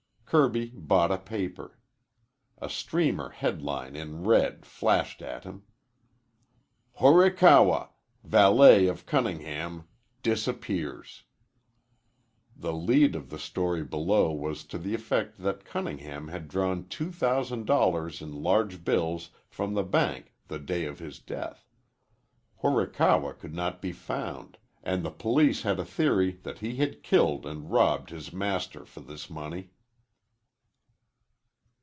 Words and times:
Kirby 0.33 0.71
bought 0.73 1.11
a 1.11 1.17
paper. 1.17 1.77
A 2.57 2.69
streamer 2.69 3.31
headline 3.31 3.97
in 3.97 4.23
red 4.23 4.65
flashed 4.65 5.21
at 5.21 5.43
him. 5.43 5.63
HORIKAWA; 6.99 7.89
VALET 8.23 8.87
OF 8.87 9.05
CUNNINGHAM, 9.05 9.83
DISAPPEARS 10.23 11.23
The 12.55 12.71
lead 12.73 13.13
of 13.17 13.29
the 13.29 13.37
story 13.39 13.83
below 13.83 14.31
was 14.31 14.63
to 14.67 14.77
the 14.77 14.95
effect 14.95 15.39
that 15.39 15.65
Cunningham 15.65 16.29
had 16.29 16.47
drawn 16.47 16.87
two 16.87 17.11
thousand 17.11 17.65
dollars 17.65 18.21
in 18.21 18.31
large 18.41 18.85
bills 18.85 19.31
from 19.49 19.73
the 19.73 19.83
bank 19.83 20.31
the 20.47 20.59
day 20.59 20.85
of 20.85 20.99
his 20.99 21.19
death. 21.19 21.67
Horikawa 22.61 23.33
could 23.33 23.53
not 23.53 23.81
be 23.81 23.91
found, 23.91 24.57
and 24.81 25.03
the 25.03 25.11
police 25.11 25.63
had 25.63 25.77
a 25.77 25.83
theory 25.83 26.39
that 26.43 26.59
he 26.59 26.77
had 26.77 27.03
killed 27.03 27.45
and 27.45 27.69
robbed 27.69 28.11
his 28.11 28.31
master 28.31 28.85
for 28.85 29.01
this 29.01 29.29
money. 29.29 29.71